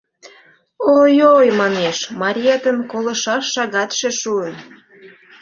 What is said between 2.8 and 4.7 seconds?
колышаш шагатше шуын.